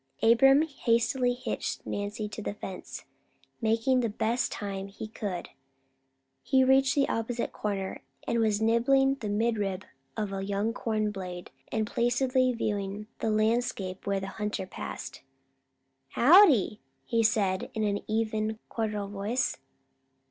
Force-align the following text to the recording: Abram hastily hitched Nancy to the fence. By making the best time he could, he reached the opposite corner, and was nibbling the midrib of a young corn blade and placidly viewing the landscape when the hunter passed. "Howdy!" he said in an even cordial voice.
Abram 0.23 0.63
hastily 0.63 1.33
hitched 1.35 1.85
Nancy 1.85 2.27
to 2.29 2.41
the 2.41 2.55
fence. 2.55 3.01
By 3.61 3.67
making 3.69 3.99
the 3.99 4.09
best 4.09 4.51
time 4.51 4.87
he 4.87 5.07
could, 5.07 5.49
he 6.41 6.63
reached 6.63 6.95
the 6.95 7.07
opposite 7.07 7.51
corner, 7.51 8.01
and 8.27 8.39
was 8.39 8.59
nibbling 8.59 9.13
the 9.19 9.29
midrib 9.29 9.83
of 10.17 10.33
a 10.33 10.43
young 10.43 10.73
corn 10.73 11.11
blade 11.11 11.51
and 11.71 11.85
placidly 11.85 12.51
viewing 12.51 13.09
the 13.19 13.29
landscape 13.29 14.07
when 14.07 14.21
the 14.21 14.27
hunter 14.27 14.65
passed. 14.65 15.21
"Howdy!" 16.13 16.81
he 17.05 17.21
said 17.21 17.69
in 17.75 17.83
an 17.83 17.99
even 18.07 18.57
cordial 18.69 19.07
voice. 19.07 19.57